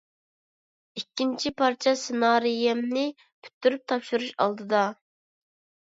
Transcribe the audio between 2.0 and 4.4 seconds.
سېنارىيەمنى پۈتتۈرۈپ تاپشۇرۇش